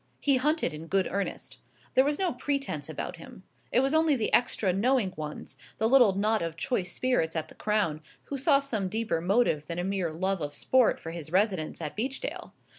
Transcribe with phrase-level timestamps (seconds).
[0.19, 1.59] He hunted in good earnest.
[1.93, 3.43] There was no pretence about him.
[3.71, 7.53] It was only the extra knowing ones, the little knot of choice spirits at The
[7.67, 11.81] Crown, who saw some deeper motive than a mere love of sport for his residence
[11.81, 12.51] at Beechdale.